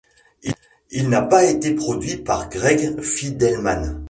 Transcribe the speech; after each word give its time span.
Il 0.89 1.09
n'a 1.09 1.21
pas 1.21 1.43
été 1.45 1.75
produit 1.75 2.17
par 2.17 2.49
Greg 2.49 2.99
Fidelman. 3.01 3.99